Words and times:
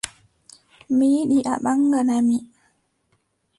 Mi 0.95 1.05
yiɗi 1.13 1.37
a 1.51 1.53
ɓaŋgana 1.63 2.15
mi. 2.27 2.37